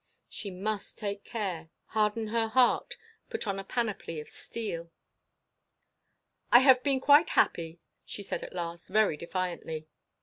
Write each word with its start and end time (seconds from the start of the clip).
She 0.27 0.49
must 0.49 0.97
take 0.97 1.23
care; 1.23 1.69
harden 1.89 2.29
her 2.29 2.47
heart; 2.47 2.97
put 3.29 3.45
on 3.45 3.59
a 3.59 3.63
panoply 3.63 4.19
of 4.19 4.29
steel. 4.29 4.89
"I 6.51 6.61
have 6.61 6.81
been 6.81 6.99
quite 6.99 7.29
happy," 7.29 7.81
she 8.03 8.23
said 8.23 8.41
at 8.41 8.55
last, 8.55 8.87
very 8.87 9.15
defiantly. 9.15 9.85